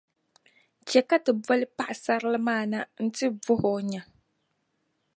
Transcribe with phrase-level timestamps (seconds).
[0.87, 4.01] Chɛ ka ti boli paɣisarili maa na nti bɔhi o nya.